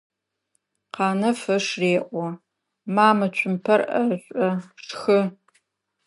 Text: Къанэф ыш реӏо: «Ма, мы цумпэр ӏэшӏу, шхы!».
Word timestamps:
Къанэф 0.93 1.41
ыш 1.55 1.67
реӏо: 1.81 2.25
«Ма, 2.93 3.07
мы 3.17 3.27
цумпэр 3.35 3.81
ӏэшӏу, 3.89 4.53
шхы!». 4.85 5.19